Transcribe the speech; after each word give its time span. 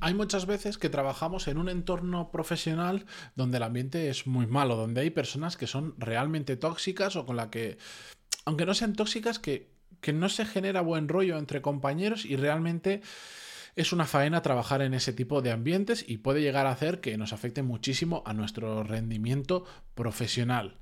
hay 0.00 0.14
muchas 0.14 0.46
veces 0.46 0.78
que 0.78 0.88
trabajamos 0.88 1.46
en 1.48 1.58
un 1.58 1.68
entorno 1.68 2.30
profesional 2.30 3.06
donde 3.36 3.58
el 3.58 3.62
ambiente 3.62 4.08
es 4.08 4.26
muy 4.26 4.46
malo, 4.46 4.76
donde 4.76 5.02
hay 5.02 5.10
personas 5.10 5.56
que 5.56 5.66
son 5.66 5.94
realmente 5.98 6.56
tóxicas 6.56 7.16
o 7.16 7.26
con 7.26 7.36
la 7.36 7.50
que, 7.50 7.78
aunque 8.44 8.66
no 8.66 8.74
sean 8.74 8.94
tóxicas, 8.94 9.38
que, 9.38 9.70
que 10.00 10.12
no 10.12 10.28
se 10.28 10.46
genera 10.46 10.80
buen 10.80 11.08
rollo 11.08 11.38
entre 11.38 11.62
compañeros 11.62 12.24
y 12.24 12.36
realmente 12.36 13.02
es 13.76 13.92
una 13.92 14.06
faena 14.06 14.42
trabajar 14.42 14.82
en 14.82 14.94
ese 14.94 15.12
tipo 15.12 15.42
de 15.42 15.52
ambientes 15.52 16.04
y 16.06 16.18
puede 16.18 16.42
llegar 16.42 16.66
a 16.66 16.72
hacer 16.72 17.00
que 17.00 17.16
nos 17.16 17.32
afecte 17.32 17.62
muchísimo 17.62 18.22
a 18.26 18.32
nuestro 18.32 18.82
rendimiento 18.82 19.64
profesional. 19.94 20.79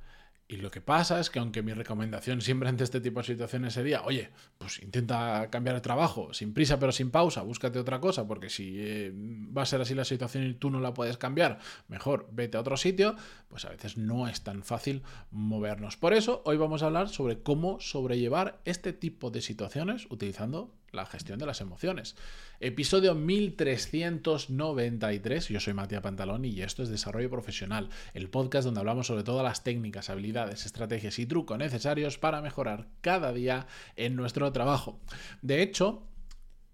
Y 0.50 0.56
lo 0.56 0.70
que 0.70 0.80
pasa 0.80 1.20
es 1.20 1.28
que 1.28 1.40
aunque 1.40 1.62
mi 1.62 1.74
recomendación 1.74 2.40
siempre 2.40 2.70
ante 2.70 2.82
este 2.82 3.02
tipo 3.02 3.20
de 3.20 3.26
situaciones 3.26 3.74
sería, 3.74 4.02
oye, 4.04 4.30
pues 4.56 4.80
intenta 4.82 5.50
cambiar 5.50 5.76
de 5.76 5.82
trabajo, 5.82 6.32
sin 6.32 6.54
prisa 6.54 6.78
pero 6.78 6.90
sin 6.90 7.10
pausa, 7.10 7.42
búscate 7.42 7.78
otra 7.78 8.00
cosa, 8.00 8.26
porque 8.26 8.48
si 8.48 8.76
eh, 8.78 9.12
va 9.14 9.62
a 9.62 9.66
ser 9.66 9.82
así 9.82 9.94
la 9.94 10.06
situación 10.06 10.46
y 10.46 10.54
tú 10.54 10.70
no 10.70 10.80
la 10.80 10.94
puedes 10.94 11.18
cambiar, 11.18 11.58
mejor 11.88 12.30
vete 12.32 12.56
a 12.56 12.60
otro 12.60 12.78
sitio, 12.78 13.14
pues 13.48 13.66
a 13.66 13.68
veces 13.68 13.98
no 13.98 14.26
es 14.26 14.40
tan 14.40 14.62
fácil 14.62 15.02
movernos. 15.30 15.98
Por 15.98 16.14
eso 16.14 16.40
hoy 16.46 16.56
vamos 16.56 16.82
a 16.82 16.86
hablar 16.86 17.10
sobre 17.10 17.42
cómo 17.42 17.78
sobrellevar 17.80 18.58
este 18.64 18.94
tipo 18.94 19.30
de 19.30 19.42
situaciones 19.42 20.06
utilizando 20.08 20.77
la 20.92 21.06
gestión 21.06 21.38
de 21.38 21.46
las 21.46 21.60
emociones. 21.60 22.16
Episodio 22.60 23.14
1393. 23.14 25.48
Yo 25.48 25.60
soy 25.60 25.74
Matías 25.74 26.02
Pantaloni 26.02 26.48
y 26.48 26.62
esto 26.62 26.82
es 26.82 26.88
Desarrollo 26.88 27.30
Profesional, 27.30 27.88
el 28.14 28.30
podcast 28.30 28.64
donde 28.64 28.80
hablamos 28.80 29.06
sobre 29.06 29.22
todas 29.22 29.44
las 29.44 29.62
técnicas, 29.64 30.10
habilidades, 30.10 30.66
estrategias 30.66 31.18
y 31.18 31.26
trucos 31.26 31.58
necesarios 31.58 32.18
para 32.18 32.42
mejorar 32.42 32.88
cada 33.00 33.32
día 33.32 33.66
en 33.96 34.16
nuestro 34.16 34.52
trabajo. 34.52 35.00
De 35.42 35.62
hecho, 35.62 36.06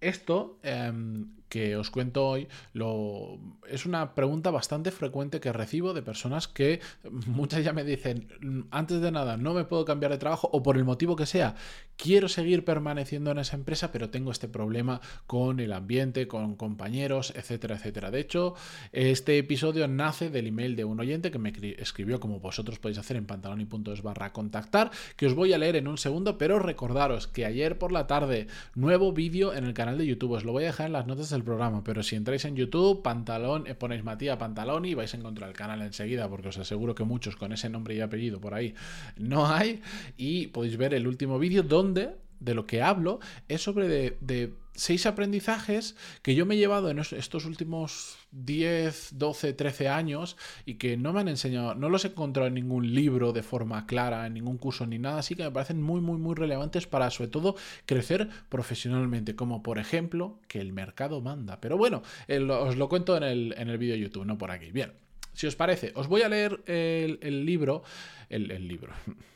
esto 0.00 0.58
em, 0.62 1.34
que 1.48 1.77
os 1.77 1.91
cuento 1.91 2.27
hoy 2.27 2.48
lo, 2.73 3.39
es 3.69 3.87
una 3.87 4.15
pregunta 4.15 4.51
bastante 4.51 4.91
frecuente 4.91 5.41
que 5.41 5.53
recibo 5.53 5.95
de 5.95 6.03
personas 6.03 6.48
que 6.48 6.81
muchas 7.27 7.64
ya 7.64 7.73
me 7.73 7.84
dicen, 7.84 8.67
antes 8.70 9.01
de 9.01 9.11
nada, 9.11 9.36
no 9.36 9.55
me 9.55 9.64
puedo 9.64 9.84
cambiar 9.84 10.12
de 10.12 10.19
trabajo 10.19 10.48
o 10.53 10.62
por 10.62 10.77
el 10.77 10.84
motivo 10.84 11.17
que 11.17 11.27
sea, 11.27 11.55
quiero 11.97 12.28
seguir 12.28 12.64
permaneciendo 12.64 13.31
en 13.31 13.39
esa 13.39 13.56
empresa, 13.56 13.92
pero 13.92 14.11
tengo 14.11 14.31
este 14.31 14.48
problema 14.48 15.01
con 15.27 15.61
el 15.61 15.73
ambiente, 15.73 16.27
con 16.27 16.56
compañeros, 16.56 17.33
etcétera, 17.36 17.77
etcétera. 17.77 18.11
De 18.11 18.20
hecho, 18.20 18.55
este 18.92 19.39
episodio 19.39 19.86
nace 19.89 20.31
del 20.31 20.47
email 20.47 20.77
de 20.77 20.84
un 20.84 21.01
oyente 21.01 21.31
que 21.31 21.39
me 21.39 21.53
escribió, 21.79 22.20
como 22.20 22.41
vosotros 22.41 22.79
podéis 22.79 22.98
hacer 22.98 23.17
en 23.17 23.27
pantaloni.es 23.27 24.03
barra 24.03 24.33
contactar, 24.33 24.91
que 25.17 25.27
os 25.27 25.34
voy 25.34 25.53
a 25.53 25.58
leer 25.58 25.77
en 25.77 25.89
un 25.89 25.98
segundo, 25.98 26.39
pero 26.39 26.58
recordaros 26.58 27.27
que 27.27 27.47
ayer 27.47 27.79
por 27.79 27.92
la 27.92 28.06
tarde, 28.06 28.47
nuevo 28.75 29.12
vídeo 29.12 29.55
en 29.55 29.64
el 29.64 29.75
canal 29.75 29.98
de 29.98 30.06
YouTube, 30.06 30.33
os 30.33 30.45
lo 30.45 30.53
voy 30.53 30.64
a 30.64 30.69
dejar 30.69 30.86
en 30.86 30.92
las 30.92 31.06
notas 31.06 31.33
del 31.34 31.44
programa, 31.44 31.84
pero 31.84 32.02
si 32.02 32.16
entráis 32.16 32.44
en 32.44 32.56
YouTube, 32.56 33.02
pantalón, 33.02 33.66
eh, 33.66 33.74
ponéis 33.74 34.02
Matías 34.02 34.38
Pantaloni, 34.38 34.94
vais 34.94 35.12
a 35.12 35.16
encontrar 35.16 35.50
el 35.50 35.56
canal 35.56 35.82
enseguida, 35.82 36.28
porque 36.28 36.48
os 36.48 36.58
aseguro 36.58 36.94
que 36.94 37.04
muchos 37.04 37.36
con 37.36 37.52
ese 37.52 37.68
nombre 37.68 37.94
y 37.94 38.00
apellido 38.00 38.40
por 38.40 38.54
ahí 38.54 38.74
no 39.16 39.46
hay, 39.46 39.82
y 40.16 40.48
podéis 40.48 40.77
ver 40.77 40.94
el 40.94 41.06
último 41.06 41.38
vídeo 41.38 41.62
donde 41.62 42.16
de 42.40 42.55
lo 42.55 42.66
que 42.66 42.82
hablo 42.82 43.20
es 43.48 43.62
sobre 43.62 44.16
de, 44.20 44.55
seis 44.75 45.06
aprendizajes 45.06 45.97
que 46.22 46.34
yo 46.34 46.47
me 46.47 46.55
he 46.55 46.58
llevado 46.58 46.91
en 46.91 46.98
estos 46.98 47.44
últimos 47.44 48.19
10, 48.33 49.11
12, 49.19 49.53
13 49.53 49.89
años 49.89 50.36
y 50.67 50.75
que 50.75 50.97
no 50.97 51.12
me 51.12 51.20
han 51.20 51.28
enseñado, 51.28 51.75
no 51.75 51.89
los 51.89 52.05
he 52.05 52.08
encontrado 52.08 52.48
en 52.48 52.55
ningún 52.55 52.95
libro 52.95 53.33
de 53.33 53.42
forma 53.42 53.86
clara, 53.86 54.27
en 54.27 54.34
ningún 54.34 54.58
curso 54.58 54.86
ni 54.86 54.98
nada, 54.98 55.19
así 55.19 55.34
que 55.34 55.45
me 55.45 55.50
parecen 55.50 55.80
muy, 55.80 56.00
muy, 56.00 56.19
muy 56.19 56.34
relevantes 56.34 56.86
para 56.86 57.11
sobre 57.11 57.30
todo 57.30 57.56
crecer 57.86 58.28
profesionalmente, 58.48 59.36
como 59.36 59.62
por 59.62 59.78
ejemplo 59.78 60.39
que 60.48 60.61
el 60.61 60.72
mercado 60.72 61.20
manda. 61.20 61.61
Pero 61.61 61.77
bueno, 61.77 62.02
eh, 62.28 62.41
os 62.41 62.77
lo 62.77 62.89
cuento 62.89 63.17
en 63.17 63.22
el, 63.22 63.55
en 63.56 63.69
el 63.69 63.78
vídeo 63.78 63.97
YouTube, 63.97 64.27
no 64.27 64.39
por 64.39 64.50
aquí. 64.50 64.72
Bien, 64.72 64.92
si 65.33 65.47
os 65.47 65.56
parece, 65.56 65.92
os 65.95 66.08
voy 66.08 66.22
a 66.22 66.28
leer 66.28 66.62
el, 66.67 67.45
libro, 67.45 67.83
el 68.28 68.69
libro. 68.69 68.92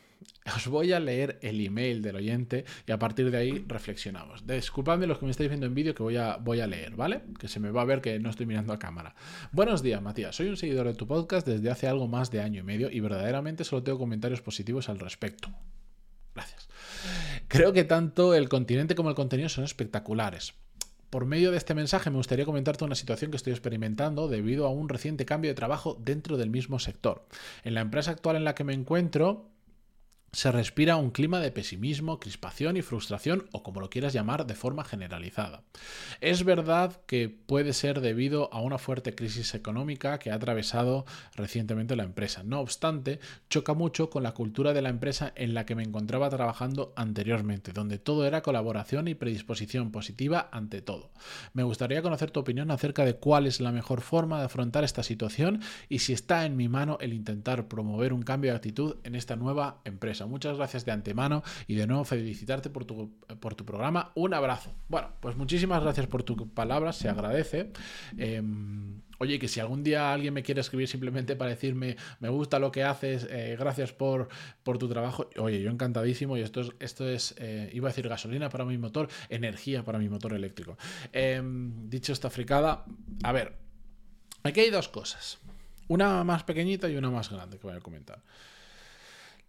Os 0.56 0.66
voy 0.68 0.92
a 0.92 1.00
leer 1.00 1.38
el 1.42 1.64
email 1.64 2.02
del 2.02 2.16
oyente 2.16 2.64
y 2.86 2.92
a 2.92 2.98
partir 2.98 3.30
de 3.30 3.38
ahí 3.38 3.64
reflexionamos. 3.66 4.46
Disculpadme 4.46 5.06
los 5.06 5.18
que 5.18 5.24
me 5.24 5.30
estáis 5.30 5.48
viendo 5.48 5.66
en 5.66 5.74
vídeo 5.74 5.94
que 5.94 6.02
voy 6.02 6.16
a, 6.16 6.36
voy 6.36 6.60
a 6.60 6.66
leer, 6.66 6.94
¿vale? 6.96 7.22
Que 7.38 7.48
se 7.48 7.60
me 7.60 7.70
va 7.70 7.82
a 7.82 7.84
ver 7.84 8.00
que 8.00 8.18
no 8.18 8.30
estoy 8.30 8.46
mirando 8.46 8.72
a 8.72 8.78
cámara. 8.78 9.14
Buenos 9.52 9.82
días, 9.82 10.02
Matías. 10.02 10.36
Soy 10.36 10.48
un 10.48 10.56
seguidor 10.56 10.86
de 10.86 10.94
tu 10.94 11.06
podcast 11.06 11.46
desde 11.46 11.70
hace 11.70 11.86
algo 11.86 12.08
más 12.08 12.30
de 12.30 12.40
año 12.40 12.60
y 12.60 12.64
medio 12.64 12.90
y 12.90 13.00
verdaderamente 13.00 13.64
solo 13.64 13.82
tengo 13.82 13.98
comentarios 13.98 14.40
positivos 14.40 14.88
al 14.88 14.98
respecto. 14.98 15.50
Gracias. 16.34 16.68
Creo 17.48 17.72
que 17.72 17.84
tanto 17.84 18.34
el 18.34 18.48
continente 18.48 18.94
como 18.94 19.08
el 19.08 19.14
contenido 19.14 19.48
son 19.48 19.64
espectaculares. 19.64 20.54
Por 21.10 21.24
medio 21.24 21.50
de 21.50 21.56
este 21.56 21.74
mensaje 21.74 22.10
me 22.10 22.18
gustaría 22.18 22.44
comentarte 22.44 22.84
una 22.84 22.94
situación 22.94 23.30
que 23.30 23.38
estoy 23.38 23.52
experimentando 23.54 24.28
debido 24.28 24.66
a 24.66 24.70
un 24.70 24.90
reciente 24.90 25.24
cambio 25.24 25.50
de 25.50 25.54
trabajo 25.54 25.96
dentro 25.98 26.36
del 26.36 26.50
mismo 26.50 26.78
sector. 26.78 27.26
En 27.64 27.74
la 27.74 27.80
empresa 27.80 28.10
actual 28.10 28.36
en 28.36 28.44
la 28.44 28.54
que 28.54 28.64
me 28.64 28.74
encuentro, 28.74 29.48
se 30.32 30.52
respira 30.52 30.96
un 30.96 31.10
clima 31.10 31.40
de 31.40 31.50
pesimismo, 31.50 32.20
crispación 32.20 32.76
y 32.76 32.82
frustración, 32.82 33.48
o 33.52 33.62
como 33.62 33.80
lo 33.80 33.88
quieras 33.88 34.12
llamar, 34.12 34.46
de 34.46 34.54
forma 34.54 34.84
generalizada. 34.84 35.62
Es 36.20 36.44
verdad 36.44 37.00
que 37.06 37.28
puede 37.28 37.72
ser 37.72 38.00
debido 38.00 38.52
a 38.52 38.60
una 38.60 38.78
fuerte 38.78 39.14
crisis 39.14 39.54
económica 39.54 40.18
que 40.18 40.30
ha 40.30 40.34
atravesado 40.34 41.06
recientemente 41.34 41.96
la 41.96 42.02
empresa. 42.04 42.42
No 42.42 42.60
obstante, 42.60 43.20
choca 43.48 43.72
mucho 43.72 44.10
con 44.10 44.22
la 44.22 44.32
cultura 44.32 44.74
de 44.74 44.82
la 44.82 44.90
empresa 44.90 45.32
en 45.34 45.54
la 45.54 45.64
que 45.64 45.74
me 45.74 45.82
encontraba 45.82 46.28
trabajando 46.28 46.92
anteriormente, 46.96 47.72
donde 47.72 47.98
todo 47.98 48.26
era 48.26 48.42
colaboración 48.42 49.08
y 49.08 49.14
predisposición 49.14 49.90
positiva 49.90 50.50
ante 50.52 50.82
todo. 50.82 51.10
Me 51.54 51.62
gustaría 51.62 52.02
conocer 52.02 52.30
tu 52.30 52.40
opinión 52.40 52.70
acerca 52.70 53.04
de 53.04 53.14
cuál 53.14 53.46
es 53.46 53.60
la 53.60 53.72
mejor 53.72 54.02
forma 54.02 54.38
de 54.38 54.46
afrontar 54.46 54.84
esta 54.84 55.02
situación 55.02 55.62
y 55.88 56.00
si 56.00 56.12
está 56.12 56.44
en 56.44 56.56
mi 56.56 56.68
mano 56.68 56.98
el 57.00 57.14
intentar 57.14 57.66
promover 57.68 58.12
un 58.12 58.22
cambio 58.22 58.50
de 58.50 58.56
actitud 58.56 58.96
en 59.04 59.14
esta 59.14 59.36
nueva 59.36 59.80
empresa. 59.84 60.17
Muchas 60.26 60.56
gracias 60.56 60.84
de 60.84 60.92
antemano 60.92 61.42
y 61.66 61.74
de 61.74 61.86
nuevo 61.86 62.04
felicitarte 62.04 62.70
por 62.70 62.84
tu, 62.84 63.18
por 63.40 63.54
tu 63.54 63.64
programa. 63.64 64.12
Un 64.14 64.34
abrazo. 64.34 64.74
Bueno, 64.88 65.08
pues 65.20 65.36
muchísimas 65.36 65.82
gracias 65.82 66.06
por 66.06 66.22
tus 66.22 66.48
palabras, 66.48 66.96
se 66.96 67.08
agradece. 67.08 67.72
Em, 68.16 69.00
oye, 69.18 69.38
que 69.38 69.48
si 69.48 69.60
algún 69.60 69.82
día 69.82 70.12
alguien 70.12 70.34
me 70.34 70.42
quiere 70.42 70.60
escribir 70.60 70.88
simplemente 70.88 71.36
para 71.36 71.50
decirme 71.50 71.96
me 72.20 72.28
gusta 72.28 72.58
lo 72.58 72.70
que 72.70 72.84
haces, 72.84 73.26
eh, 73.30 73.56
gracias 73.58 73.92
por, 73.92 74.28
por 74.62 74.78
tu 74.78 74.88
trabajo, 74.88 75.28
oye, 75.38 75.60
yo 75.60 75.70
encantadísimo 75.70 76.36
y 76.36 76.42
esto 76.42 76.60
es, 76.60 76.72
esto 76.80 77.08
es 77.08 77.34
eh, 77.38 77.70
iba 77.72 77.88
a 77.88 77.90
decir 77.90 78.08
gasolina 78.08 78.48
para 78.48 78.64
mi 78.64 78.78
motor, 78.78 79.08
energía 79.28 79.82
para 79.84 79.98
mi 79.98 80.08
motor 80.08 80.32
eléctrico. 80.34 80.76
Em, 81.12 81.88
dicho 81.88 82.12
esta 82.12 82.30
fricada, 82.30 82.84
a 83.22 83.32
ver, 83.32 83.54
aquí 84.42 84.60
hay 84.60 84.70
dos 84.70 84.88
cosas. 84.88 85.38
Una 85.88 86.22
más 86.22 86.44
pequeñita 86.44 86.88
y 86.88 86.96
una 86.96 87.10
más 87.10 87.30
grande 87.30 87.58
que 87.58 87.66
voy 87.66 87.76
a 87.76 87.80
comentar. 87.80 88.22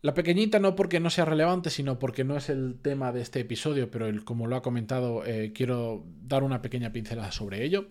La 0.02 0.14
pequeñita 0.14 0.60
no 0.60 0.76
porque 0.76 1.02
no 1.02 1.10
sea 1.10 1.26
relevante, 1.26 1.70
sino 1.70 2.00
porque 2.00 2.24
no 2.24 2.38
es 2.38 2.50
el 2.50 2.78
tema 2.82 3.12
de 3.12 3.22
este 3.22 3.42
episodio, 3.42 3.92
pero 3.92 4.08
como 4.24 4.48
lo 4.48 4.56
ha 4.56 4.62
comentado, 4.62 5.26
eh, 5.26 5.52
quiero 5.54 6.06
dar 6.24 6.44
una 6.44 6.62
pequeña 6.62 6.94
pincelada 6.94 7.32
sobre 7.34 7.66
ello 7.66 7.88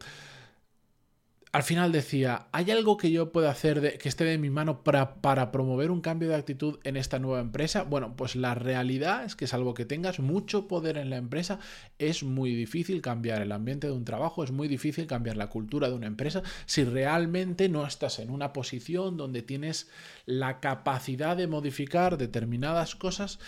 al 1.51 1.63
final 1.63 1.93
decía, 1.93 2.49
¿hay 2.53 2.71
algo 2.71 2.99
que 2.99 3.11
yo 3.11 3.33
pueda 3.33 3.51
hacer 3.51 3.81
de, 3.81 3.97
que 3.97 4.09
esté 4.09 4.25
de 4.25 4.37
mi 4.37 4.51
mano 4.51 4.85
para, 4.85 5.15
para, 5.15 5.51
promover 5.51 5.91
un 5.91 6.03
cambio 6.03 6.29
de 6.29 6.35
actitud 6.35 6.79
en 6.85 6.97
esta 6.97 7.19
nueva 7.19 7.41
empresa? 7.41 7.85
Bueno, 7.85 8.17
pues 8.17 8.37
la 8.37 8.55
realidad 8.55 9.25
es 9.25 9.35
que 9.35 9.47
salvo 9.47 9.73
que 9.73 9.87
tengas 9.87 10.21
mucho 10.21 10.69
poder 10.69 10.99
en 10.99 11.09
la 11.09 11.17
empresa, 11.17 11.59
es 11.99 12.23
muy 12.23 12.55
difícil 12.55 13.01
cambiar 13.01 13.41
el 13.41 13.53
ambiente 13.53 13.87
de 13.87 13.95
un 13.95 14.05
trabajo, 14.05 14.45
es 14.45 14.51
muy 14.51 14.69
difícil 14.69 15.07
cambiar 15.07 15.37
la 15.37 15.49
cultura 15.49 15.89
de 15.89 15.95
una 15.95 16.07
empresa 16.07 16.43
si 16.67 16.85
realmente 16.85 17.69
no 17.69 17.87
estás 17.87 18.19
en 18.19 18.31
una 18.31 18.53
posición 18.53 19.17
donde 19.17 19.43
tienes 19.43 19.89
la 20.27 20.61
capacidad 20.61 21.37
de 21.37 21.47
modificar 21.47 22.19
determinadas 22.19 22.95
cosas 22.95 23.39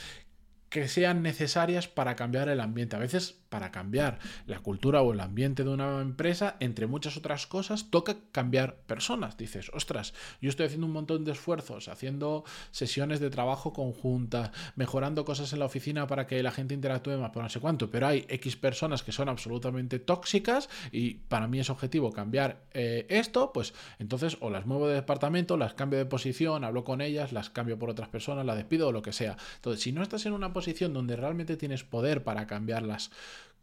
que 0.71 0.89
sean 0.89 1.23
necesarias 1.23 1.89
para 1.89 2.17
cambiar 2.17 2.49
el 2.49 2.61
ambiente. 2.61 2.97
A 2.97 3.01
veces 3.01 3.40
para 3.51 3.71
cambiar 3.71 4.19
la 4.47 4.61
cultura 4.61 5.03
o 5.03 5.13
el 5.13 5.21
ambiente 5.21 5.65
de 5.65 5.71
una 5.71 6.01
empresa, 6.01 6.57
entre 6.61 6.87
muchas 6.87 7.17
otras 7.17 7.47
cosas, 7.47 7.91
toca 7.91 8.17
cambiar 8.33 8.77
personas. 8.77 9.37
Dices, 9.37 9.71
ostras, 9.75 10.15
yo 10.41 10.49
estoy 10.49 10.67
haciendo 10.67 10.87
un 10.87 10.93
montón 10.93 11.25
de 11.25 11.33
esfuerzos, 11.33 11.89
haciendo 11.89 12.45
sesiones 12.71 13.21
de 13.21 13.29
trabajo 13.29 13.73
conjunta, 13.73 14.53
mejorando 14.77 15.25
cosas 15.25 15.53
en 15.53 15.59
la 15.59 15.67
oficina 15.67 16.07
para 16.07 16.27
que 16.27 16.43
la 16.43 16.53
gente 16.53 16.75
interactúe 16.75 17.19
más, 17.19 17.31
por 17.31 17.43
no 17.43 17.49
sé 17.49 17.61
cuánto, 17.61 17.91
pero 17.91 18.07
hay 18.07 18.25
X 18.29 18.57
personas 18.57 19.03
que 19.03 19.13
son 19.13 19.29
absolutamente 19.29 19.99
tóxicas 19.99 20.69
y 20.93 21.15
para 21.15 21.49
mí 21.49 21.59
es 21.61 21.71
objetivo 21.71 22.13
cambiar 22.13 22.63
eh, 22.73 23.07
esto, 23.09 23.53
pues 23.53 23.75
entonces 23.99 24.37
o 24.41 24.51
las 24.51 24.67
muevo 24.67 24.89
de 24.89 24.95
departamento, 24.95 25.57
las 25.57 25.75
cambio 25.75 25.99
de 25.99 26.07
posición, 26.07 26.65
hablo 26.65 26.85
con 26.85 27.01
ellas, 27.01 27.33
las 27.33 27.51
cambio 27.51 27.79
por 27.79 27.91
otras 27.91 28.09
personas, 28.09 28.47
las 28.47 28.57
despido 28.57 28.89
o 28.89 28.93
lo 28.93 29.03
que 29.03 29.13
sea. 29.13 29.37
Entonces, 29.57 29.83
si 29.83 29.93
no 29.93 30.03
estás 30.03 30.25
en 30.27 30.33
una 30.33 30.53
posición 30.53 30.93
donde 30.93 31.17
realmente 31.17 31.57
tienes 31.57 31.83
poder 31.83 32.23
para 32.23 32.47
cambiarlas, 32.47 33.11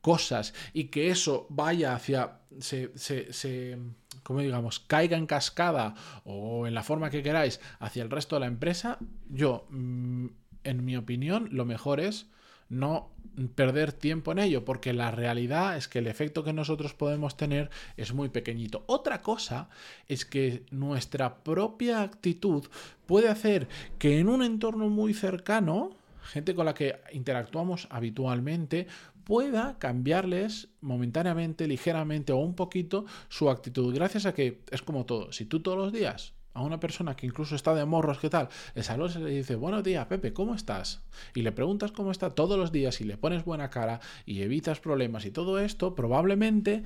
cosas 0.02 0.54
y 0.74 0.86
que 0.86 1.10
eso 1.10 1.48
vaya 1.50 1.96
hacia, 1.96 2.40
se, 2.60 2.92
se, 2.98 3.78
como 4.24 4.42
digamos, 4.42 4.80
caiga 4.80 5.18
en 5.18 5.28
cascada 5.28 5.96
o 6.24 6.68
en 6.68 6.74
la 6.74 6.84
forma 6.84 7.10
que 7.10 7.24
queráis 7.24 7.60
hacia 7.80 8.04
el 8.04 8.10
resto 8.10 8.36
de 8.36 8.42
la 8.42 8.48
empresa, 8.48 8.98
yo, 9.30 9.68
mm, 9.70 10.28
en 10.64 10.86
mi 10.86 10.98
opinión, 10.98 11.50
lo 11.52 11.66
mejor 11.66 12.00
es 12.00 12.28
no 12.70 13.12
perder 13.56 13.94
tiempo 13.94 14.32
en 14.32 14.40
ello, 14.40 14.66
porque 14.66 14.94
la 14.94 15.12
realidad 15.12 15.78
es 15.78 15.88
que 15.88 16.00
el 16.00 16.08
efecto 16.08 16.44
que 16.44 16.54
nosotros 16.54 16.94
podemos 16.94 17.38
tener 17.38 17.70
es 17.96 18.14
muy 18.14 18.30
pequeñito. 18.30 18.84
Otra 18.88 19.22
cosa 19.22 19.70
es 20.08 20.26
que 20.26 20.66
nuestra 20.72 21.44
propia 21.44 22.02
actitud 22.02 22.66
puede 23.06 23.30
hacer 23.30 23.68
que 24.00 24.20
en 24.20 24.28
un 24.28 24.44
entorno 24.44 24.90
muy 24.90 25.14
cercano, 25.14 25.92
gente 26.24 26.56
con 26.56 26.66
la 26.66 26.74
que 26.74 27.00
interactuamos 27.14 27.88
habitualmente, 27.92 28.88
pueda 29.28 29.78
cambiarles 29.78 30.70
momentáneamente, 30.80 31.68
ligeramente 31.68 32.32
o 32.32 32.38
un 32.38 32.56
poquito 32.56 33.06
su 33.28 33.50
actitud. 33.50 33.94
Gracias 33.94 34.26
a 34.26 34.34
que 34.34 34.62
es 34.72 34.82
como 34.82 35.06
todo. 35.06 35.34
Si 35.34 35.44
tú 35.44 35.62
todos 35.62 35.78
los 35.78 35.92
días 35.92 36.34
a 36.54 36.62
una 36.62 36.80
persona 36.80 37.18
que 37.18 37.26
incluso 37.26 37.54
está 37.54 37.76
de 37.76 37.84
morros, 37.84 38.20
¿qué 38.20 38.30
tal? 38.30 38.48
Le 38.74 38.84
saludas 38.84 39.18
y 39.18 39.20
le 39.20 39.32
dice, 39.32 39.56
buenos 39.56 39.84
días, 39.84 40.06
Pepe, 40.06 40.32
¿cómo 40.32 40.56
estás? 40.56 41.04
Y 41.36 41.42
le 41.42 41.52
preguntas 41.52 41.92
cómo 41.92 42.12
está 42.12 42.30
todos 42.30 42.58
los 42.58 42.72
días 42.72 43.02
y 43.02 43.04
le 43.04 43.18
pones 43.18 43.44
buena 43.44 43.70
cara 43.70 44.00
y 44.26 44.44
evitas 44.44 44.80
problemas 44.80 45.26
y 45.26 45.32
todo 45.32 45.60
esto, 45.60 45.94
probablemente 45.94 46.86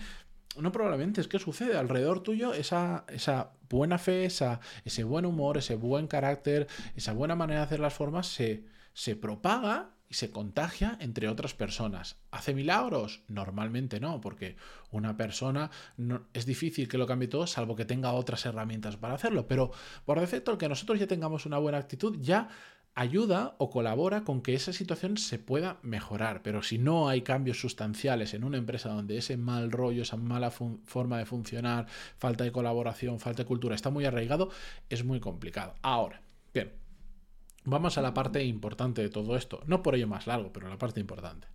no 0.57 0.71
probablemente, 0.71 1.21
es 1.21 1.27
que 1.27 1.38
sucede 1.38 1.77
alrededor 1.77 2.23
tuyo 2.23 2.55
esa, 2.55 3.05
esa 3.07 3.51
buena 3.69 3.99
fe, 3.99 4.25
esa, 4.25 4.59
ese 4.83 5.03
buen 5.03 5.25
humor, 5.25 5.57
ese 5.57 5.75
buen 5.75 6.07
carácter, 6.07 6.67
esa 6.95 7.13
buena 7.13 7.35
manera 7.35 7.61
de 7.61 7.65
hacer 7.67 7.79
las 7.79 7.93
formas 7.93 8.27
se, 8.27 8.65
se 8.93 9.15
propaga 9.15 9.91
y 10.12 10.13
se 10.13 10.30
contagia 10.30 10.98
entre 11.00 11.30
otras 11.30 11.54
personas. 11.54 12.18
¿Hace 12.31 12.54
milagros? 12.54 13.22
Normalmente 13.30 14.02
no, 14.02 14.19
porque 14.19 14.58
una 14.92 15.16
persona 15.16 15.72
no, 15.96 16.28
es 16.34 16.46
difícil 16.46 16.90
que 16.90 16.98
lo 16.98 17.08
cambie 17.08 17.30
todo 17.30 17.48
salvo 17.48 17.78
que 17.78 17.86
tenga 17.86 18.12
otras 18.12 18.46
herramientas 18.46 18.98
para 18.98 19.13
hacerlo. 19.13 19.48
Pero 19.48 19.72
por 20.04 20.19
defecto, 20.19 20.52
el 20.52 20.58
que 20.58 20.68
nosotros 20.68 21.00
ya 21.00 21.08
tengamos 21.08 21.46
una 21.46 21.60
buena 21.60 21.78
actitud 21.78 22.18
ya 22.19 22.50
ayuda 22.94 23.56
o 23.58 23.69
colabora 23.69 24.25
con 24.25 24.42
que 24.42 24.54
esa 24.54 24.74
situación 24.74 25.16
se 25.16 25.40
pueda 25.40 25.80
mejorar. 25.81 26.42
Pero 26.44 26.62
si 26.62 26.78
no 26.78 27.08
hay 27.08 27.22
cambios 27.22 27.62
sustanciales 27.62 28.34
en 28.34 28.44
una 28.44 28.58
empresa 28.58 28.90
donde 28.90 29.18
ese 29.18 29.38
mal 29.38 29.72
rollo, 29.72 30.02
esa 30.02 30.18
mala 30.18 30.52
forma 30.52 31.19
de 31.19 31.25
funcionar, 31.25 31.88
falta 32.18 32.44
de 32.44 32.52
colaboración, 32.52 33.22
falta 33.22 33.44
de 33.44 33.48
cultura 33.48 33.75
está 33.75 33.90
muy 33.90 34.04
arraigado, 34.04 34.50
es 34.90 35.06
muy 35.06 35.22
complicado. 35.22 35.75
Ahora, 35.81 36.22
bien, 36.54 36.74
Vamos 37.63 37.98
a 37.98 38.02
la 38.02 38.13
parte 38.13 38.44
importante 38.44 39.02
de 39.02 39.10
todo 39.10 39.36
esto. 39.36 39.62
No 39.66 39.84
por 39.84 39.96
ello 39.96 40.08
más 40.08 40.28
largo, 40.28 40.52
pero 40.52 40.68
la 40.69 40.78
parte 40.78 41.00
importante. 41.00 41.48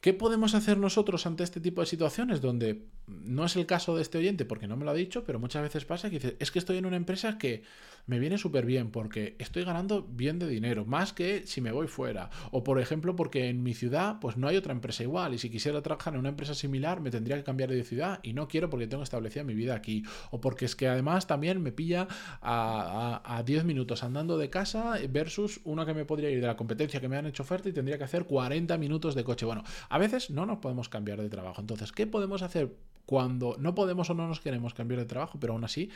¿Qué 0.00 0.14
podemos 0.14 0.54
hacer 0.54 0.78
nosotros 0.78 1.26
ante 1.26 1.42
este 1.42 1.60
tipo 1.60 1.80
de 1.80 1.86
situaciones 1.88 2.40
donde 2.40 2.86
no 3.08 3.44
es 3.44 3.56
el 3.56 3.66
caso 3.66 3.96
de 3.96 4.02
este 4.02 4.18
oyente 4.18 4.44
porque 4.44 4.68
no 4.68 4.76
me 4.76 4.84
lo 4.84 4.92
ha 4.92 4.94
dicho, 4.94 5.24
pero 5.24 5.40
muchas 5.40 5.62
veces 5.62 5.84
pasa 5.84 6.10
que 6.10 6.20
dice, 6.20 6.36
es 6.38 6.52
que 6.52 6.60
estoy 6.60 6.78
en 6.78 6.86
una 6.86 6.96
empresa 6.96 7.38
que 7.38 7.64
me 8.06 8.18
viene 8.18 8.38
súper 8.38 8.64
bien 8.64 8.90
porque 8.90 9.36
estoy 9.38 9.64
ganando 9.64 10.02
bien 10.02 10.38
de 10.38 10.46
dinero, 10.46 10.84
más 10.84 11.12
que 11.12 11.46
si 11.46 11.60
me 11.60 11.72
voy 11.72 11.88
fuera. 11.88 12.30
O 12.50 12.64
por 12.64 12.80
ejemplo, 12.80 13.16
porque 13.16 13.48
en 13.48 13.62
mi 13.62 13.74
ciudad 13.74 14.18
pues 14.20 14.36
no 14.36 14.48
hay 14.48 14.56
otra 14.56 14.72
empresa 14.72 15.02
igual 15.02 15.34
y 15.34 15.38
si 15.38 15.50
quisiera 15.50 15.82
trabajar 15.82 16.14
en 16.14 16.20
una 16.20 16.28
empresa 16.30 16.54
similar 16.54 17.00
me 17.00 17.10
tendría 17.10 17.36
que 17.36 17.44
cambiar 17.44 17.70
de 17.70 17.84
ciudad 17.84 18.20
y 18.22 18.32
no 18.32 18.48
quiero 18.48 18.70
porque 18.70 18.86
tengo 18.86 19.02
establecida 19.02 19.44
mi 19.44 19.54
vida 19.54 19.74
aquí. 19.74 20.04
O 20.30 20.40
porque 20.40 20.64
es 20.64 20.76
que 20.76 20.88
además 20.88 21.26
también 21.26 21.62
me 21.62 21.72
pilla 21.72 22.08
a, 22.40 23.42
10 23.44 23.64
minutos 23.64 24.02
andando 24.02 24.38
de 24.38 24.50
casa 24.50 24.98
versus 25.10 25.60
una 25.64 25.84
que 25.84 25.94
me 25.94 26.04
podría 26.04 26.30
ir 26.30 26.40
de 26.40 26.46
la 26.46 26.56
competencia 26.56 27.00
que 27.00 27.08
me 27.08 27.16
han 27.16 27.26
hecho 27.26 27.42
oferta 27.42 27.68
y 27.68 27.72
tendría 27.72 27.98
que 27.98 28.04
hacer 28.04 28.24
40 28.24 28.76
minutos 28.78 29.14
de 29.14 29.24
coche. 29.24 29.46
Bueno, 29.46 29.62
a 29.88 29.98
veces 29.98 30.30
no 30.30 30.46
nos 30.46 30.58
podemos 30.58 30.88
cambiar 30.88 31.20
de 31.20 31.28
trabajo. 31.28 31.60
Entonces, 31.60 31.92
¿qué 31.92 32.06
podemos 32.06 32.42
hacer 32.42 32.72
cuando 33.06 33.56
no 33.58 33.74
podemos 33.74 34.10
o 34.10 34.14
no 34.14 34.26
nos 34.26 34.40
queremos 34.40 34.74
cambiar 34.74 35.00
de 35.00 35.06
trabajo, 35.06 35.38
pero 35.40 35.54
aún 35.54 35.64
así 35.64 35.90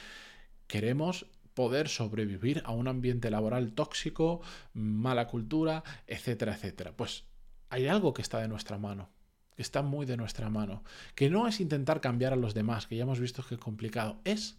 queremos 0.69 1.27
poder 1.61 1.91
sobrevivir 1.91 2.63
a 2.65 2.73
un 2.73 2.89
ambiente 2.89 3.31
laboral 3.31 3.75
tóxico, 3.75 4.41
mala 4.73 5.27
cultura, 5.27 5.85
etcétera, 6.07 6.55
etcétera. 6.55 6.97
Pues 6.97 7.25
hay 7.69 7.87
algo 7.87 8.15
que 8.15 8.23
está 8.23 8.39
de 8.39 8.49
nuestra 8.49 8.79
mano, 8.79 9.11
que 9.55 9.61
está 9.61 9.83
muy 9.83 10.07
de 10.07 10.17
nuestra 10.17 10.49
mano, 10.49 10.83
que 11.15 11.29
no 11.29 11.47
es 11.47 11.61
intentar 11.61 12.01
cambiar 12.01 12.33
a 12.33 12.37
los 12.37 12.55
demás, 12.55 12.87
que 12.87 12.97
ya 12.97 13.03
hemos 13.03 13.21
visto 13.21 13.45
que 13.47 13.57
es 13.57 13.61
complicado, 13.61 14.23
es 14.25 14.57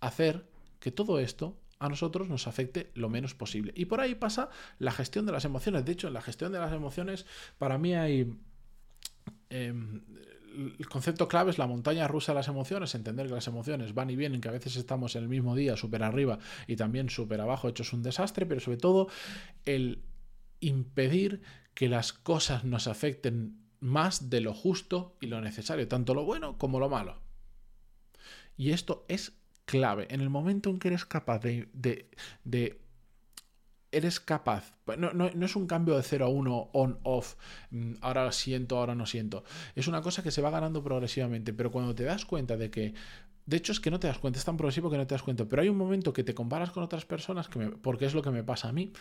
hacer 0.00 0.46
que 0.80 0.92
todo 0.92 1.18
esto 1.18 1.58
a 1.78 1.88
nosotros 1.88 2.28
nos 2.28 2.46
afecte 2.46 2.90
lo 2.92 3.08
menos 3.08 3.32
posible. 3.32 3.72
Y 3.74 3.86
por 3.86 4.02
ahí 4.02 4.14
pasa 4.14 4.50
la 4.78 4.92
gestión 4.92 5.24
de 5.24 5.32
las 5.32 5.46
emociones. 5.46 5.86
De 5.86 5.92
hecho, 5.92 6.08
en 6.08 6.12
la 6.12 6.20
gestión 6.20 6.52
de 6.52 6.58
las 6.58 6.74
emociones, 6.74 7.24
para 7.56 7.78
mí 7.78 7.94
hay... 7.94 8.38
Em, 9.48 10.02
el 10.56 10.88
concepto 10.88 11.28
clave 11.28 11.50
es 11.50 11.58
la 11.58 11.66
montaña 11.66 12.08
rusa 12.08 12.32
de 12.32 12.36
las 12.36 12.48
emociones, 12.48 12.94
entender 12.94 13.26
que 13.26 13.34
las 13.34 13.46
emociones 13.46 13.94
van 13.94 14.10
y 14.10 14.16
vienen, 14.16 14.40
que 14.40 14.48
a 14.48 14.52
veces 14.52 14.76
estamos 14.76 15.14
en 15.16 15.22
el 15.22 15.28
mismo 15.28 15.54
día 15.54 15.76
súper 15.76 16.02
arriba 16.02 16.38
y 16.66 16.76
también 16.76 17.10
súper 17.10 17.40
abajo, 17.40 17.68
hecho 17.68 17.82
es 17.82 17.92
un 17.92 18.02
desastre, 18.02 18.46
pero 18.46 18.60
sobre 18.60 18.78
todo 18.78 19.08
el 19.64 20.02
impedir 20.60 21.42
que 21.74 21.88
las 21.88 22.12
cosas 22.12 22.64
nos 22.64 22.88
afecten 22.88 23.60
más 23.80 24.30
de 24.30 24.40
lo 24.40 24.54
justo 24.54 25.16
y 25.20 25.26
lo 25.26 25.40
necesario, 25.40 25.86
tanto 25.86 26.14
lo 26.14 26.24
bueno 26.24 26.58
como 26.58 26.80
lo 26.80 26.88
malo. 26.88 27.20
Y 28.56 28.72
esto 28.72 29.04
es 29.08 29.38
clave. 29.64 30.08
En 30.10 30.20
el 30.20 30.30
momento 30.30 30.70
en 30.70 30.78
que 30.78 30.88
eres 30.88 31.04
capaz 31.04 31.38
de, 31.38 31.68
de 32.42 32.80
eres 33.90 34.20
capaz, 34.20 34.74
no, 34.98 35.12
no, 35.12 35.26
es 35.26 35.56
un 35.56 35.66
cambio 35.66 35.96
de 35.96 36.02
0 36.02 36.26
a 36.26 36.28
1, 36.28 36.70
on-off, 36.72 37.36
mm, 37.70 37.94
ahora 38.00 38.30
siento, 38.32 38.78
ahora 38.78 38.94
no 38.94 39.06
siento, 39.06 39.44
es 39.74 39.88
una 39.88 40.02
cosa 40.02 40.22
que 40.22 40.30
se 40.30 40.42
va 40.42 40.50
ganando 40.50 40.82
progresivamente, 40.82 41.52
pero 41.52 41.70
cuando 41.70 41.94
te 41.94 42.04
das 42.04 42.24
cuenta 42.24 42.56
de 42.56 42.70
que, 42.70 42.94
de 43.46 43.56
hecho 43.56 43.72
es 43.72 43.80
que 43.80 43.90
no 43.90 43.98
te 43.98 44.06
das 44.06 44.18
cuenta, 44.18 44.38
es 44.38 44.44
tan 44.44 44.56
progresivo 44.56 44.90
que 44.90 44.98
no 44.98 45.06
te 45.06 45.14
das 45.14 45.22
cuenta, 45.22 45.46
pero 45.46 45.62
hay 45.62 45.68
un 45.68 45.78
momento 45.78 46.12
que 46.12 46.24
te 46.24 46.34
comparas 46.34 46.70
con 46.70 46.82
otras 46.82 47.04
personas, 47.04 47.48
que 47.48 47.58
porque 47.58 48.06
es 48.06 48.14
lo 48.14 48.22
que 48.22 48.30
me 48.30 48.44
pasa 48.44 48.68
a 48.68 48.72
mí, 48.72 48.92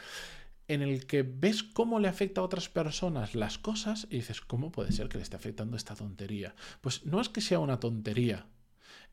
en 0.68 0.82
el 0.82 1.06
que 1.06 1.24
ves 1.24 1.64
cómo 1.64 2.00
le 2.00 2.08
afecta 2.08 2.42
a 2.42 2.44
otras 2.44 2.70
personas 2.70 3.36
las 3.36 3.58
cosas 3.58 4.08
y 4.10 4.18
dices, 4.18 4.42
¿cómo 4.42 4.72
puede 4.72 4.92
ser 4.92 5.08
que 5.08 5.18
le 5.18 5.24
esté 5.24 5.36
afectando 5.36 5.78
esta 5.78 5.96
tontería? 5.96 6.56
Pues 6.82 7.06
no 7.06 7.22
es 7.22 7.30
que 7.30 7.42
sea 7.42 7.60
una 7.60 7.80
tontería, 7.80 8.48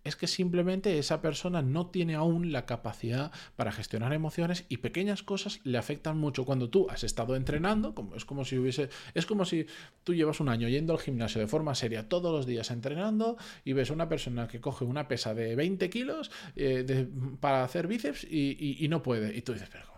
es 0.05 0.17
que 0.17 0.27
simplemente 0.27 0.99
esa 0.99 1.21
persona 1.21 1.63
no 1.63 1.87
tiene 1.87 2.15
aún 2.15 2.53
la 2.53 2.67
capacidad 2.67 3.33
para 3.57 3.73
gestionar 3.73 4.13
emociones 4.13 4.67
y 4.69 4.79
pequeñas 4.79 5.23
cosas 5.23 5.61
le 5.65 5.79
afectan 5.79 6.19
mucho. 6.19 6.45
Cuando 6.45 6.71
tú 6.71 6.89
has 6.91 7.05
estado 7.05 7.37
entrenando, 7.37 7.95
como, 7.95 8.15
es 8.15 8.25
como 8.25 8.45
si 8.45 8.59
hubiese, 8.59 8.91
es 9.15 9.27
como 9.27 9.45
si 9.45 9.67
tú 10.05 10.15
llevas 10.15 10.41
un 10.41 10.49
año 10.49 10.69
yendo 10.69 10.93
al 10.93 10.99
gimnasio 10.99 11.41
de 11.41 11.47
forma 11.47 11.75
seria 11.75 12.09
todos 12.09 12.33
los 12.33 12.47
días 12.47 12.71
entrenando 12.71 13.37
y 13.65 13.73
ves 13.73 13.91
a 13.91 13.95
una 13.95 14.09
persona 14.09 14.47
que 14.47 14.61
coge 14.61 14.85
una 14.85 15.09
pesa 15.09 15.35
de 15.35 15.57
20 15.57 15.91
kilos 15.91 16.31
eh, 16.57 17.09
para 17.41 17.65
hacer 17.65 17.87
bíceps 17.87 18.25
y, 18.25 18.85
y, 18.85 18.89
no 18.89 19.03
puede. 19.03 19.37
Y 19.37 19.43
tú 19.43 19.53
dices, 19.55 19.69
pero 19.71 19.94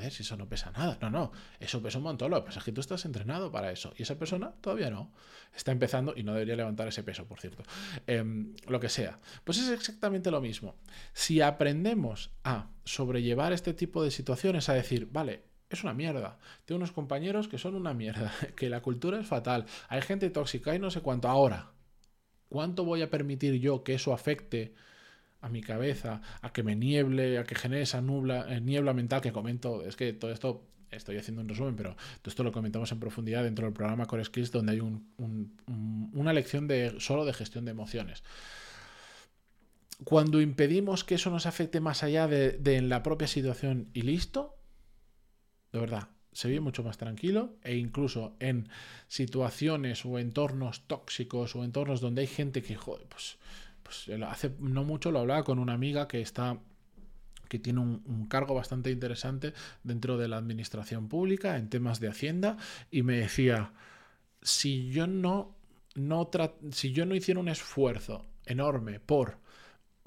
¿cómo 0.00 0.08
no 0.08 0.08
va 0.08 0.08
a 0.08 0.08
poder 0.08 0.12
si 0.12 0.22
eso 0.22 0.36
no 0.36 0.48
pesa 0.48 0.70
nada? 0.70 0.98
No, 1.00 1.10
no, 1.10 1.32
eso 1.58 1.82
pesa 1.82 1.98
un 1.98 2.04
montón. 2.04 2.30
Lo 2.30 2.40
que 2.40 2.46
pasa 2.46 2.58
es 2.60 2.64
que 2.64 2.72
tú 2.72 2.80
estás 2.80 3.04
entrenado 3.04 3.50
para 3.50 3.70
eso 3.70 3.92
y 3.96 4.02
esa 4.02 4.18
persona 4.18 4.52
todavía 4.60 4.90
no. 4.90 5.12
Está 5.54 5.72
empezando 5.72 6.14
y 6.16 6.22
no 6.22 6.32
debería 6.32 6.56
levantar 6.56 6.88
ese 6.88 7.02
peso, 7.02 7.26
por 7.26 7.40
cierto. 7.40 7.62
Em, 8.06 8.54
lo 8.66 8.80
que 8.80 8.88
sea. 8.88 9.18
Pues 9.44 9.58
es 9.58 9.68
exactamente 9.68 10.30
lo 10.30 10.40
mismo. 10.40 10.76
Si 11.12 11.40
aprendemos 11.40 12.30
a 12.44 12.70
sobrellevar 12.84 13.52
este 13.52 13.74
tipo 13.74 14.02
de 14.02 14.10
situaciones, 14.10 14.68
a 14.68 14.74
decir, 14.74 15.08
vale, 15.10 15.44
es 15.68 15.84
una 15.84 15.94
mierda. 15.94 16.38
Tengo 16.64 16.78
unos 16.78 16.92
compañeros 16.92 17.48
que 17.48 17.58
son 17.58 17.74
una 17.74 17.94
mierda, 17.94 18.32
que 18.56 18.68
la 18.68 18.82
cultura 18.82 19.20
es 19.20 19.26
fatal, 19.26 19.66
hay 19.88 20.02
gente 20.02 20.30
tóxica 20.30 20.74
y 20.74 20.78
no 20.78 20.90
sé 20.90 21.00
cuánto. 21.00 21.28
Ahora, 21.28 21.72
¿cuánto 22.48 22.84
voy 22.84 23.02
a 23.02 23.10
permitir 23.10 23.54
yo 23.60 23.84
que 23.84 23.94
eso 23.94 24.12
afecte 24.12 24.74
a 25.40 25.48
mi 25.48 25.62
cabeza, 25.62 26.20
a 26.42 26.52
que 26.52 26.62
me 26.62 26.76
nieble, 26.76 27.38
a 27.38 27.44
que 27.44 27.54
genere 27.54 27.82
esa 27.82 28.00
nubla, 28.00 28.46
eh, 28.48 28.60
niebla 28.60 28.92
mental 28.92 29.20
que 29.20 29.32
comento. 29.32 29.82
Es 29.84 29.96
que 29.96 30.12
todo 30.12 30.30
esto 30.30 30.66
estoy 30.90 31.16
haciendo 31.16 31.42
un 31.42 31.48
resumen, 31.48 31.76
pero 31.76 31.94
todo 31.94 32.30
esto 32.30 32.42
lo 32.42 32.52
comentamos 32.52 32.92
en 32.92 33.00
profundidad 33.00 33.44
dentro 33.44 33.64
del 33.64 33.74
programa 33.74 34.06
Core 34.06 34.24
Skills, 34.24 34.52
donde 34.52 34.72
hay 34.72 34.80
una 34.80 36.32
lección 36.32 36.66
de, 36.66 37.00
solo 37.00 37.24
de 37.24 37.32
gestión 37.32 37.64
de 37.64 37.70
emociones. 37.70 38.22
Cuando 40.04 40.40
impedimos 40.40 41.04
que 41.04 41.16
eso 41.16 41.30
nos 41.30 41.46
afecte 41.46 41.80
más 41.80 42.02
allá 42.02 42.26
de, 42.26 42.52
de 42.52 42.80
la 42.80 43.02
propia 43.02 43.28
situación 43.28 43.88
y 43.92 44.02
listo, 44.02 44.56
de 45.72 45.78
verdad, 45.78 46.08
se 46.32 46.48
vive 46.48 46.60
mucho 46.60 46.82
más 46.82 46.96
tranquilo 46.96 47.56
e 47.62 47.76
incluso 47.76 48.36
en 48.40 48.68
situaciones 49.08 50.04
o 50.04 50.18
entornos 50.18 50.86
tóxicos 50.86 51.54
o 51.54 51.64
entornos 51.64 52.00
donde 52.00 52.22
hay 52.22 52.28
gente 52.28 52.62
que, 52.62 52.76
joder, 52.76 53.06
pues 53.08 53.36
pues, 53.90 54.22
hace 54.22 54.52
no 54.60 54.84
mucho 54.84 55.10
lo 55.10 55.20
hablaba 55.20 55.42
con 55.42 55.58
una 55.58 55.72
amiga 55.72 56.06
que 56.06 56.20
está 56.20 56.58
que 57.48 57.58
tiene 57.58 57.80
un, 57.80 58.26
cargo 58.28 58.54
bastante 58.54 58.92
interesante 58.92 59.52
dentro 59.82 60.16
de 60.16 60.28
la 60.28 60.36
administración 60.36 61.08
pública 61.08 61.56
en 61.56 61.68
temas 61.68 61.98
de 61.98 62.06
hacienda 62.06 62.56
y 62.92 63.02
me 63.02 63.16
decía 63.16 63.72
si 64.40 64.90
yo 64.90 65.08
no, 65.08 65.56
no 65.96 66.30
si 66.70 66.92
yo 66.92 67.06
no 67.06 67.16
hiciera 67.16 67.40
un 67.40 67.48
esfuerzo 67.48 68.24
enorme 68.46 69.00
por 69.00 69.38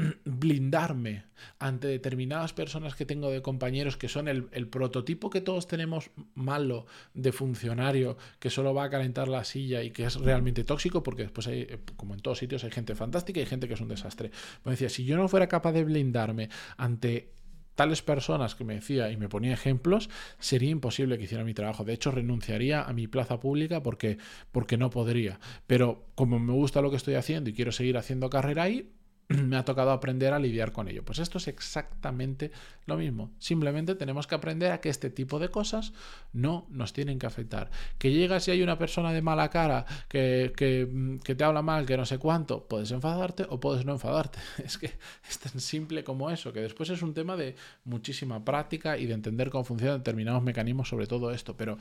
blindarme 0.26 1.26
ante 1.60 1.88
determinadas 1.88 2.54
personas 2.54 2.96
que 2.96 3.06
tengo 3.06 3.30
de 3.30 3.42
compañeros 3.42 3.98
que 3.98 4.08
son 4.08 4.28
el, 4.28 4.68
prototipo 4.68 5.30
que 5.30 5.42
todos 5.42 5.68
tenemos 5.68 6.12
malo 6.36 6.86
de 7.14 7.32
funcionario 7.32 8.18
que 8.40 8.50
solo 8.50 8.74
va 8.74 8.86
a 8.86 8.90
calentar 8.90 9.28
la 9.28 9.44
silla 9.44 9.84
y 9.84 9.92
que 9.92 10.06
es 10.06 10.16
realmente 10.16 10.64
tóxico 10.64 11.04
porque 11.04 11.24
después 11.24 11.48
hay, 11.48 11.62
eh, 11.62 11.80
como 11.96 12.14
en 12.14 12.22
todos 12.22 12.38
sitios, 12.40 12.64
hay 12.64 12.72
gente 12.72 12.96
fantástica 12.96 13.40
y 13.40 13.44
hay 13.44 13.50
gente 13.50 13.68
que 13.68 13.74
es 13.74 13.82
un 13.82 13.88
desastre. 13.88 14.32
Me 14.64 14.72
decía, 14.72 14.90
si 14.90 15.06
yo 15.06 15.18
no 15.18 15.28
fuera 15.28 15.48
capaz 15.48 15.74
de 15.74 15.84
blindarme 15.84 16.50
ante 16.78 17.34
tales 17.76 18.02
personas 18.02 18.56
que 18.56 18.64
me 18.64 18.76
decía 18.76 19.12
y 19.12 19.18
me 19.18 19.30
ponía 19.30 19.54
ejemplos, 19.54 20.10
sería 20.40 20.70
imposible 20.70 21.18
que 21.18 21.24
hiciera 21.24 21.44
mi 21.44 21.54
trabajo. 21.54 21.84
De 21.84 21.94
hecho, 21.94 22.12
renunciaría 22.12 22.84
a 22.84 22.94
mi 22.94 23.08
plaza 23.08 23.40
pública 23.40 23.82
porque, 23.82 24.18
porque 24.52 24.78
no 24.78 24.90
podría. 24.90 25.40
Pero 25.68 26.06
como 26.16 26.40
me 26.40 26.54
gusta 26.54 26.82
lo 26.82 26.92
que 26.92 26.98
estoy 26.98 27.16
haciendo 27.16 27.50
y 27.50 27.54
quiero 27.54 27.72
seguir 27.72 27.98
haciendo 27.98 28.30
carrera 28.30 28.64
ahí, 28.64 28.92
me 29.30 29.58
ha 29.58 29.66
tocado 29.66 29.92
aprender 29.92 30.34
a 30.34 30.40
lidiar 30.40 30.72
con 30.72 30.88
ello. 30.88 31.04
Pues 31.04 31.20
esto 31.20 31.38
es 31.38 31.48
exactamente 31.48 32.52
lo 32.86 32.98
mismo. 32.98 33.32
Simplemente 33.40 33.96
tenemos 33.96 34.28
que 34.28 34.36
aprender 34.36 34.72
a 34.72 34.82
que 34.82 34.90
este 34.90 35.10
tipo 35.10 35.40
de 35.40 35.50
cosas 35.50 35.94
no 36.34 36.66
nos 36.70 36.94
tienen 36.94 37.20
que 37.20 37.26
afectar. 37.26 37.72
Que 37.98 38.12
llegas 38.12 38.48
y 38.48 38.52
hay 38.52 38.62
una 38.62 38.78
persona 38.78 39.14
de 39.14 39.22
mala 39.22 39.50
cara 39.50 39.86
que, 40.10 40.54
que, 40.56 41.36
te 41.36 41.44
habla 41.44 41.62
mal, 41.62 41.86
que 41.86 41.98
no 41.98 42.06
sé 42.06 42.18
cuánto, 42.18 42.68
puedes 42.68 42.92
enfadarte 42.92 43.46
o 43.50 43.60
puedes 43.60 43.86
no 43.86 43.94
enfadarte. 43.94 44.40
Es 44.64 44.78
que 44.78 44.92
es 45.30 45.40
tan 45.40 45.60
simple 45.60 46.04
como 46.04 46.30
eso, 46.30 46.54
que 46.54 46.62
después 46.62 46.90
es 46.90 47.02
un 47.02 47.14
tema 47.14 47.36
de 47.36 47.56
muchísima 47.84 48.44
práctica 48.44 48.98
y 48.98 49.06
de 49.06 49.14
entender 49.14 49.50
cómo 49.50 49.64
funcionan 49.64 50.00
determinados 50.00 50.42
mecanismos 50.42 50.90
sobre 50.90 51.08
todo 51.08 51.32
esto. 51.32 51.58
Pero 51.58 51.78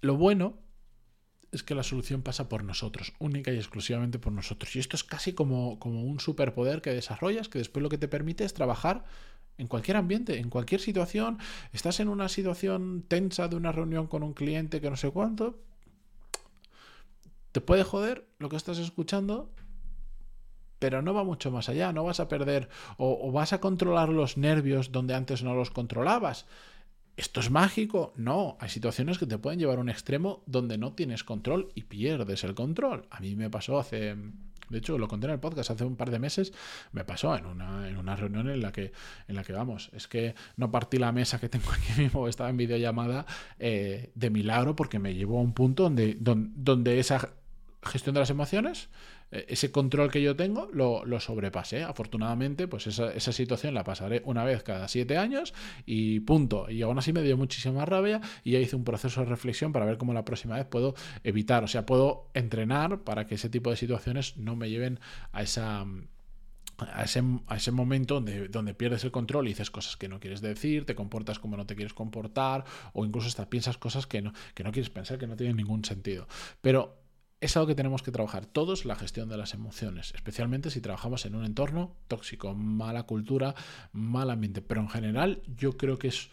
lo 0.00 0.16
bueno 0.16 0.58
es 1.52 1.62
que 1.62 1.74
la 1.74 1.82
solución 1.82 2.22
pasa 2.22 2.48
por 2.48 2.62
nosotros, 2.62 3.12
única 3.18 3.52
y 3.52 3.56
exclusivamente 3.56 4.18
por 4.18 4.32
nosotros. 4.32 4.74
Y 4.76 4.78
esto 4.78 4.96
es 4.96 5.04
casi 5.04 5.32
como, 5.32 5.78
como 5.78 6.04
un 6.04 6.20
superpoder 6.20 6.80
que 6.80 6.92
desarrollas, 6.92 7.48
que 7.48 7.58
después 7.58 7.82
lo 7.82 7.88
que 7.88 7.98
te 7.98 8.08
permite 8.08 8.44
es 8.44 8.54
trabajar 8.54 9.04
en 9.58 9.66
cualquier 9.66 9.96
ambiente, 9.96 10.38
en 10.38 10.48
cualquier 10.48 10.80
situación. 10.80 11.38
Estás 11.72 12.00
en 12.00 12.08
una 12.08 12.28
situación 12.28 13.04
tensa 13.06 13.48
de 13.48 13.56
una 13.56 13.72
reunión 13.72 14.06
con 14.06 14.22
un 14.22 14.32
cliente 14.32 14.80
que 14.80 14.90
no 14.90 14.96
sé 14.96 15.10
cuánto. 15.10 15.58
Te 17.52 17.60
puede 17.60 17.82
joder 17.82 18.28
lo 18.38 18.48
que 18.48 18.56
estás 18.56 18.78
escuchando, 18.78 19.50
pero 20.78 21.02
no 21.02 21.12
va 21.12 21.24
mucho 21.24 21.50
más 21.50 21.68
allá. 21.68 21.92
No 21.92 22.04
vas 22.04 22.20
a 22.20 22.28
perder 22.28 22.68
o, 22.96 23.18
o 23.28 23.32
vas 23.32 23.52
a 23.52 23.60
controlar 23.60 24.08
los 24.08 24.36
nervios 24.36 24.92
donde 24.92 25.14
antes 25.14 25.42
no 25.42 25.54
los 25.54 25.70
controlabas. 25.70 26.46
¿Esto 27.20 27.40
es 27.40 27.50
mágico? 27.50 28.14
No, 28.16 28.56
hay 28.60 28.70
situaciones 28.70 29.18
que 29.18 29.26
te 29.26 29.36
pueden 29.36 29.58
llevar 29.58 29.76
a 29.76 29.82
un 29.82 29.90
extremo 29.90 30.42
donde 30.46 30.78
no 30.78 30.94
tienes 30.94 31.22
control 31.22 31.70
y 31.74 31.82
pierdes 31.82 32.44
el 32.44 32.54
control. 32.54 33.04
A 33.10 33.20
mí 33.20 33.36
me 33.36 33.50
pasó 33.50 33.78
hace, 33.78 34.16
de 34.70 34.78
hecho 34.78 34.96
lo 34.96 35.06
conté 35.06 35.26
en 35.26 35.34
el 35.34 35.38
podcast 35.38 35.70
hace 35.70 35.84
un 35.84 35.96
par 35.96 36.10
de 36.10 36.18
meses, 36.18 36.54
me 36.92 37.04
pasó 37.04 37.36
en 37.36 37.44
una, 37.44 37.86
en 37.90 37.98
una 37.98 38.16
reunión 38.16 38.48
en 38.48 38.62
la, 38.62 38.72
que, 38.72 38.92
en 39.28 39.36
la 39.36 39.44
que, 39.44 39.52
vamos, 39.52 39.90
es 39.92 40.08
que 40.08 40.34
no 40.56 40.70
partí 40.70 40.96
la 40.96 41.12
mesa 41.12 41.38
que 41.38 41.50
tengo 41.50 41.70
aquí 41.70 41.92
mismo, 42.00 42.26
estaba 42.26 42.48
en 42.48 42.56
videollamada 42.56 43.26
eh, 43.58 44.12
de 44.14 44.30
milagro 44.30 44.74
porque 44.74 44.98
me 44.98 45.12
llevó 45.12 45.40
a 45.40 45.42
un 45.42 45.52
punto 45.52 45.82
donde, 45.82 46.16
donde 46.18 47.00
esa 47.00 47.34
gestión 47.82 48.14
de 48.14 48.20
las 48.20 48.30
emociones 48.30 48.88
eh, 49.32 49.46
ese 49.48 49.70
control 49.70 50.10
que 50.10 50.20
yo 50.22 50.34
tengo 50.34 50.68
lo, 50.72 51.04
lo 51.04 51.20
sobrepasé. 51.20 51.82
Afortunadamente, 51.84 52.68
pues 52.68 52.86
esa, 52.86 53.12
esa, 53.12 53.32
situación 53.32 53.74
la 53.74 53.84
pasaré 53.84 54.22
una 54.24 54.44
vez 54.44 54.62
cada 54.62 54.88
siete 54.88 55.16
años 55.16 55.54
y 55.86 56.20
punto. 56.20 56.68
Y 56.70 56.82
aún 56.82 56.98
así 56.98 57.12
me 57.12 57.22
dio 57.22 57.36
muchísima 57.36 57.84
rabia 57.84 58.20
y 58.44 58.52
ya 58.52 58.58
hice 58.58 58.76
un 58.76 58.84
proceso 58.84 59.20
de 59.20 59.26
reflexión 59.26 59.72
para 59.72 59.86
ver 59.86 59.98
cómo 59.98 60.12
la 60.12 60.24
próxima 60.24 60.56
vez 60.56 60.66
puedo 60.66 60.94
evitar, 61.24 61.64
o 61.64 61.68
sea, 61.68 61.86
puedo 61.86 62.30
entrenar 62.34 63.00
para 63.00 63.26
que 63.26 63.36
ese 63.36 63.48
tipo 63.48 63.70
de 63.70 63.76
situaciones 63.76 64.36
no 64.36 64.56
me 64.56 64.68
lleven 64.68 65.00
a 65.32 65.42
esa... 65.42 65.86
A 66.94 67.04
ese, 67.04 67.22
a 67.46 67.56
ese, 67.56 67.72
momento 67.72 68.14
donde, 68.14 68.48
donde, 68.48 68.72
pierdes 68.72 69.04
el 69.04 69.10
control 69.10 69.44
y 69.46 69.50
dices 69.50 69.70
cosas 69.70 69.98
que 69.98 70.08
no 70.08 70.18
quieres 70.18 70.40
decir, 70.40 70.86
te 70.86 70.94
comportas 70.94 71.38
como 71.38 71.58
no 71.58 71.66
te 71.66 71.76
quieres 71.76 71.92
comportar, 71.92 72.64
o 72.94 73.04
incluso 73.04 73.28
hasta 73.28 73.50
piensas 73.50 73.76
cosas 73.76 74.06
que 74.06 74.22
no, 74.22 74.32
que 74.54 74.64
no 74.64 74.72
quieres 74.72 74.88
pensar, 74.88 75.18
que 75.18 75.26
no 75.26 75.36
tienen 75.36 75.58
ningún 75.58 75.84
sentido. 75.84 76.26
Pero 76.62 76.99
es 77.40 77.56
algo 77.56 77.68
que 77.68 77.74
tenemos 77.74 78.02
que 78.02 78.10
trabajar 78.10 78.46
todos, 78.46 78.84
la 78.84 78.96
gestión 78.96 79.28
de 79.28 79.38
las 79.38 79.54
emociones, 79.54 80.12
especialmente 80.14 80.70
si 80.70 80.80
trabajamos 80.80 81.24
en 81.24 81.34
un 81.34 81.44
entorno 81.44 81.96
tóxico, 82.06 82.54
mala 82.54 83.04
cultura, 83.04 83.54
mal 83.92 84.30
ambiente. 84.30 84.60
Pero 84.60 84.82
en 84.82 84.88
general 84.88 85.42
yo 85.56 85.76
creo 85.76 85.98
que 85.98 86.08
es... 86.08 86.30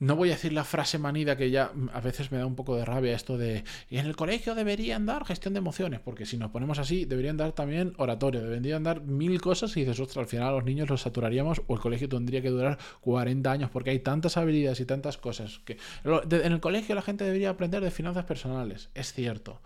No 0.00 0.16
voy 0.16 0.30
a 0.30 0.32
decir 0.32 0.52
la 0.52 0.64
frase 0.64 0.98
manida 0.98 1.36
que 1.36 1.50
ya 1.50 1.70
a 1.92 2.00
veces 2.00 2.32
me 2.32 2.38
da 2.38 2.46
un 2.46 2.56
poco 2.56 2.76
de 2.76 2.84
rabia 2.84 3.14
esto 3.14 3.38
de 3.38 3.62
y 3.88 3.98
en 3.98 4.06
el 4.06 4.16
colegio 4.16 4.56
deberían 4.56 5.06
dar 5.06 5.24
gestión 5.24 5.54
de 5.54 5.58
emociones, 5.58 6.00
porque 6.00 6.26
si 6.26 6.36
nos 6.36 6.50
ponemos 6.50 6.80
así, 6.80 7.04
deberían 7.04 7.36
dar 7.36 7.52
también 7.52 7.94
oratorio, 7.96 8.42
deberían 8.42 8.82
dar 8.82 9.02
mil 9.02 9.40
cosas 9.40 9.76
y 9.76 9.80
dices, 9.80 10.00
ostras, 10.00 10.24
al 10.24 10.26
final 10.28 10.48
a 10.48 10.52
los 10.52 10.64
niños 10.64 10.90
los 10.90 11.02
saturaríamos 11.02 11.62
o 11.68 11.74
el 11.74 11.80
colegio 11.80 12.08
tendría 12.08 12.42
que 12.42 12.50
durar 12.50 12.76
40 13.02 13.50
años 13.50 13.70
porque 13.70 13.90
hay 13.90 14.00
tantas 14.00 14.36
habilidades 14.36 14.80
y 14.80 14.84
tantas 14.84 15.16
cosas 15.16 15.60
que 15.64 15.78
en 16.04 16.52
el 16.52 16.60
colegio 16.60 16.96
la 16.96 17.02
gente 17.02 17.24
debería 17.24 17.50
aprender 17.50 17.82
de 17.82 17.92
finanzas 17.92 18.24
personales, 18.24 18.90
es 18.94 19.12
cierto 19.12 19.60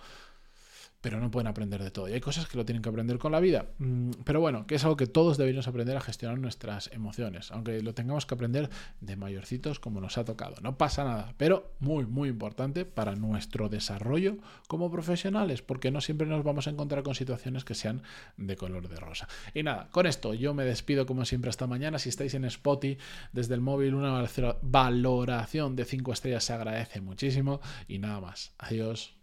pero 1.01 1.21
no 1.21 1.31
pueden 1.31 1.47
aprender 1.47 1.83
de 1.83 1.91
todo. 1.91 2.09
Y 2.09 2.13
hay 2.13 2.21
cosas 2.21 2.47
que 2.47 2.57
lo 2.57 2.65
tienen 2.65 2.83
que 2.83 2.89
aprender 2.89 3.19
con 3.19 3.33
la 3.33 3.41
vida. 3.41 3.67
Mm, 3.79 4.11
pero 4.25 4.41
bueno, 4.41 4.67
que 4.67 4.75
es 4.75 4.85
algo 4.85 4.97
que 4.97 5.07
todos 5.07 5.39
deberíamos 5.39 5.69
aprender 5.69 5.97
a 5.97 6.01
gestionar 6.01 6.39
nuestras 6.39 6.91
emociones, 6.93 7.51
aunque 7.53 7.83
lo 7.83 7.95
tengamos 7.95 8.27
que 8.27 8.35
aprender 8.35 8.69
de 9.01 9.17
mayorcitos 9.17 9.81
como 9.81 10.01
nos 10.01 10.19
ha 10.19 10.25
tocado. 10.25 10.57
No 10.63 10.77
pasa 10.77 11.05
nada, 11.05 11.35
pero 11.37 11.73
muy, 11.79 12.07
muy 12.07 12.29
importante 12.29 12.85
para 12.85 13.15
nuestro 13.15 13.69
desarrollo 13.69 14.39
como 14.67 14.91
profesionales, 14.91 15.63
porque 15.63 15.91
no 15.91 16.01
siempre 16.01 16.27
nos 16.27 16.45
vamos 16.45 16.67
a 16.67 16.71
encontrar 16.71 17.03
con 17.03 17.15
situaciones 17.15 17.65
que 17.65 17.75
sean 17.75 18.03
de 18.37 18.57
color 18.57 18.89
de 18.89 18.97
rosa. 18.97 19.29
Y 19.55 19.63
nada, 19.63 19.89
con 19.91 20.07
esto 20.07 20.35
yo 20.35 20.55
me 20.55 20.65
despido 20.65 21.07
como 21.07 21.25
siempre 21.25 21.51
hasta 21.51 21.67
mañana. 21.67 21.99
Si 21.99 22.09
estáis 22.09 22.35
en 22.35 22.45
Spotify 22.45 22.99
desde 23.33 23.55
el 23.55 23.61
móvil, 23.61 23.95
una 23.95 24.25
valoración 24.63 25.77
de 25.77 25.85
5 25.85 26.13
estrellas 26.13 26.45
se 26.45 26.53
agradece 26.53 27.01
muchísimo. 27.01 27.61
Y 27.87 27.99
nada 27.99 28.21
más. 28.21 28.53
Adiós. 28.59 29.18